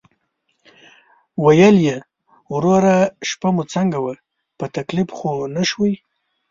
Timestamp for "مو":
3.55-3.63